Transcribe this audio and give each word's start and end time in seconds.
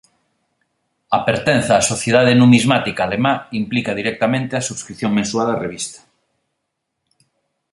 A 1.17 1.19
pertenza 1.27 1.73
á 1.81 1.87
Sociedade 1.91 2.33
Numismática 2.41 3.01
Alemá 3.03 3.33
implica 3.61 3.97
directamente 3.99 4.53
a 4.55 4.65
subscrición 4.69 5.11
mensual 5.19 5.47
á 5.55 5.57
revista. 5.65 5.99